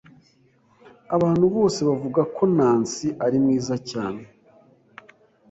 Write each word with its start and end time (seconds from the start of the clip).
Abantu 1.15 1.45
bose 1.55 1.79
bavuga 1.89 2.21
ko 2.35 2.43
Nancy 2.57 3.07
ari 3.25 3.37
mwiza 3.43 3.75
cyane. 3.89 4.21